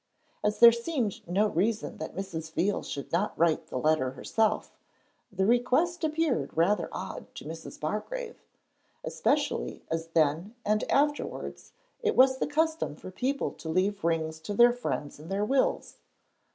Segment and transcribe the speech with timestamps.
[0.43, 2.51] As there seemed no reason that Mrs.
[2.53, 4.71] Veal should not write the letter herself,
[5.31, 7.79] the request appeared rather odd to Mrs.
[7.79, 8.41] Bargrave,
[9.03, 14.55] especially as then and afterwards it was the custom for people to leave rings to
[14.55, 15.97] their friends in their wills.